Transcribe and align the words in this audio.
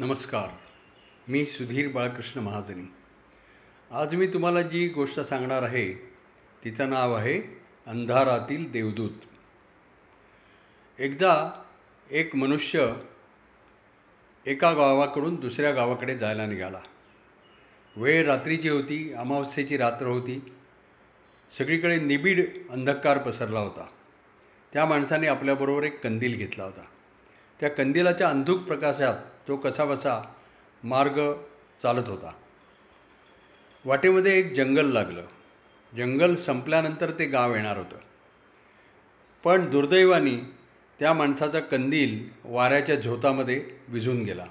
नमस्कार. 0.00 0.48
मी 1.28 1.46
सुधीर 1.46 1.88
बाळकृष्ण 1.88 2.40
महाजनी. 2.40 2.92
आज 3.90 4.14
मी 4.14 4.26
तुम्हाला 4.26 4.62
जी 4.62 4.88
गोष्ट 4.88 5.20
सांगणार 5.20 5.62
आहे 5.62 5.92
तिचं 6.64 6.90
नाव 6.90 7.14
आहे 7.14 7.42
अंधारातील 7.86 8.70
देवदूत. 8.70 9.10
एकदा 10.98 11.62
एक 12.10 12.36
मनुष्य 12.36 12.92
एका 14.46 14.72
गावाकडून 14.72 15.34
दुसऱ्या 15.34 15.70
गावाकडे 15.70 16.18
जायला 16.18 16.46
निघाला. 16.46 16.80
वेळ 17.96 18.26
रात्रीची 18.26 18.68
होती 18.68 19.12
अमावस्येची 19.12 19.76
रात्र 19.76 20.06
होती. 20.06 20.52
सगळीकडे 21.58 22.00
निबिड 22.00 22.50
अंधकार 22.70 23.18
पसरला 23.18 23.60
होता. 23.60 23.86
त्या 24.72 24.86
माणसाने 24.86 25.26
आपल्याबरोबर 25.26 25.82
एक 25.82 26.00
कंदील 26.00 26.36
घेतला 26.36 26.64
होता. 26.64 26.84
त्या 27.60 27.68
कंदिलाच्या 27.68 28.28
अंधुक 28.28 28.60
प्रकाशात 28.60 29.14
तो 29.48 29.56
कसाबसा 29.56 30.22
मार्ग 30.84 31.32
चालत 31.82 32.08
होता. 32.08 32.32
वाटेमध्ये 33.84 34.38
एक 34.38 34.52
जंगल 34.52 34.86
लागलं. 34.86 35.22
जंगल 35.96 36.34
संपल्यानंतर 36.34 37.10
ते 37.10 37.24
गाव 37.24 37.54
येणार 37.54 37.76
होतं. 37.76 37.96
पण 39.44 39.70
दुर्दैवानी 39.70 40.38
त्या 40.98 41.12
माणसाचा 41.12 41.60
कंदील 41.60 42.28
वाऱ्याच्या 42.44 42.94
झोतामध्ये 42.94 43.70
विझून 43.88 44.22
गेला. 44.22 44.46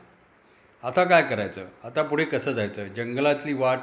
आता 0.84 1.04
काय 1.04 1.24
करायचं? 1.24 1.66
आता 1.84 2.04
पुढे 2.04 2.26
कसं 2.26 2.52
जायचं? 2.52 2.88
जंगलातली 2.88 3.54
वाट 3.54 3.80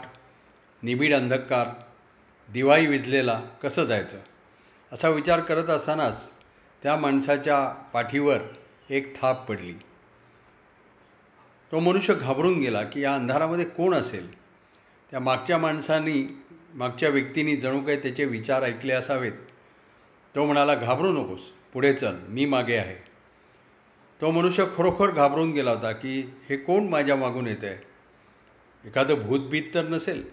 निबिड 0.82 1.14
अंधकार 1.14 1.68
दिवाळी 2.52 2.86
विजलेला 2.86 3.42
कसं 3.62 3.84
जायचं? 3.84 4.18
असा 4.92 5.08
विचार 5.08 5.40
करत 5.40 5.70
असतानाच 5.70 6.34
त्या 6.82 6.96
माणसाच्या 6.96 7.68
पाठीवर 7.92 8.38
एक 8.90 9.16
थाप 9.16 9.48
पडली. 9.48 9.72
तो 11.72 11.80
मनुष्य 11.80 12.14
घाबरून 12.14 12.58
गेला 12.60 12.82
की 12.82 13.00
या 13.00 13.14
अंधारामध्ये 13.14 13.64
कोण 13.64 13.94
असेल? 13.94 14.38
त्या 15.10 15.20
मागच्या 15.20 15.58
माणसांनी 15.58 16.42
मागच्या 16.74 17.08
व्यक्तींनी 17.08 17.56
जणू 17.56 17.80
काही 17.80 18.02
त्याचे 18.02 18.24
विचार 18.24 18.62
ऐकले 18.62 18.92
असावेत. 18.92 19.32
तो 20.34 20.44
म्हणाला 20.44 20.74
घाबरू 20.74 21.12
नकोस 21.12 21.40
पुढे 21.72 21.92
चल 21.92 22.16
मी 22.28 22.44
मागे 22.46 22.76
आहे. 22.76 22.96
तो 24.20 24.30
मनुष्य 24.30 24.64
खरोखर 24.76 25.10
घाबरून 25.10 25.52
गेला 25.52 25.70
होता 25.70 25.92
की 25.92 26.30
हे 26.48 26.56
कोण 26.56 26.88
माझ्या 26.88 27.16
मागून 27.16 27.46
येत 27.46 27.64
आहे 27.64 27.76
एखादं 28.88 29.14
भूतभीत 29.14 29.62
तर 29.74 29.84
नसेल. 29.84 30.24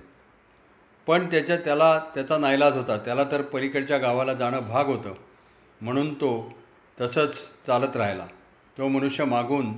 पण 1.08 1.31
त्याच्या 1.31 1.58
त्याला 1.58 1.99
त्याचा 1.99 2.38
नाईलाज 2.38 2.77
होता. 2.77 2.97
त्याला 2.97 3.23
तर 3.23 3.42
पलीकडच्या 3.42 3.97
गावाला 3.97 4.33
जाणं 4.33 4.59
भाग 4.59 4.86
होतं. 4.86 5.14
म्हणून 5.81 6.14
तो 6.14 6.53
तसंच 7.02 7.53
चालत 7.67 7.97
राहिला. 7.97 8.27
तो 8.77 8.88
मनुष्य 8.88 9.25
मागून 9.25 9.73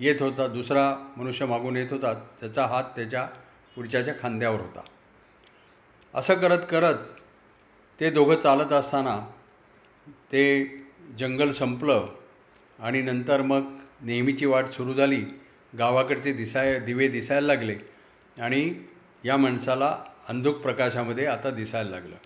येत 0.00 0.22
होता 0.22 0.46
दुसरा 0.46 0.84
मनुष्य 1.16 1.46
मागून 1.46 1.76
येत 1.76 1.92
होता 1.92 2.12
त्याचा 2.40 2.66
हात 2.66 2.84
त्याच्या 2.96 3.24
पुढच्याच्या 3.76 4.14
खांद्यावर 4.20 4.60
होता. 4.60 4.80
असं 6.14 6.34
करत 6.34 6.64
करत 6.70 7.04
ते 8.00 8.10
दोघं 8.10 8.40
चालत 8.40 8.72
असताना 8.72 9.18
ते 10.32 10.44
जंगल 11.18 11.50
संपलं 11.50 12.06
आणि 12.78 13.02
नंतर 13.02 13.42
मग 13.42 13.72
नेहमीची 14.00 14.46
वाट 14.46 14.68
सुरू 14.68 14.94
झाली. 14.94 15.24
गावाकडचे 15.72 16.32
दिसाय 16.32 16.78
दिवे 16.80 17.08
दिसायला 17.08 17.46
लागले 17.46 17.76
आणि 18.36 18.72
या 19.24 19.36
माणसाला 19.36 19.96
अंधुक 20.28 20.60
प्रकाशामध्ये 20.62 21.26
आता 21.26 21.50
दिसायला 21.50 21.90
लागलं. 21.90 22.16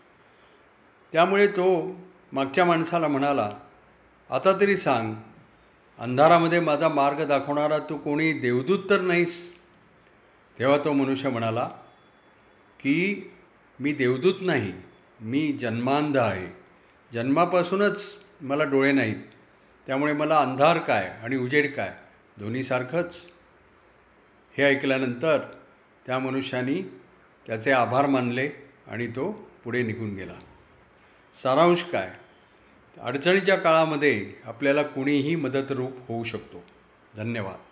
त्यामुळे 1.12 1.46
तो 1.46 1.66
मागच्या 2.32 2.64
माणसाला 2.64 3.08
म्हणाला 3.08 3.50
आता 4.30 4.52
तरी 4.60 4.76
सांग 4.76 5.14
अंधारामध्ये 5.98 6.60
माझा 6.60 6.88
मार्ग 6.88 7.24
दाखवणारा 7.26 7.78
तू 7.78 7.96
कोणी 7.96 8.32
देवदूत 8.32 8.78
तर 8.90 9.00
नाहीस. 9.00 9.52
तेव्हा 10.58 10.78
तो 10.84 10.92
मनुष्य 10.92 11.28
म्हणाला 11.28 11.68
की 12.80 13.30
मी 13.80 13.92
देवदूत 13.92 14.34
नाही 14.40 14.72
मी 15.20 15.52
जन्मांध 15.52 16.16
आहे. 16.16 16.46
जन्मापासूनच 17.12 18.14
मला 18.40 18.64
डोळे 18.64 18.92
नाहीत 18.92 19.16
त्यामुळे 19.86 20.12
मला 20.12 20.38
अंधार 20.38 20.78
काय 20.78 21.08
आणि 21.22 21.36
उजेड 21.36 21.74
काय 21.74 21.92
दोन्हीसारखंच 22.38 23.16
हे 24.58 24.64
ऐकल्यानंतर 24.64 25.38
त्या 26.06 26.18
मनुष्यानी 26.18 26.82
त्याचे 27.46 27.70
आभार 27.70 28.06
मानले 28.06 28.50
आणि 28.86 29.06
तो 29.06 29.30
पुढे 29.64 29.82
निघून 29.82 30.14
गेला. 30.14 30.38
सारांश 31.42 31.82
काय? 31.82 32.12
अडचणीच्या 33.00 33.56
काळामध्ये 33.56 34.32
आपल्याला 34.44 34.82
कुणीही 34.82 35.36
मदतरूप 35.36 35.92
होऊ 36.08 36.24
शकतो. 36.24 36.62
धन्यवाद. 37.16 37.71